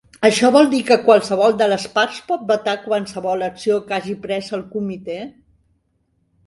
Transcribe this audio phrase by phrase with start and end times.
[0.27, 4.53] Això vol dir que qualsevol de les parts pot vetar qualsevol acció que hagi pres
[4.61, 5.21] el comitè.